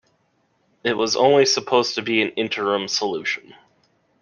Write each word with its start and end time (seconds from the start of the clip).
It 0.83 0.97
was 0.97 1.15
only 1.15 1.45
supposed 1.45 1.93
to 1.93 2.01
be 2.01 2.23
an 2.23 2.29
interim 2.29 2.87
solution. 2.87 3.53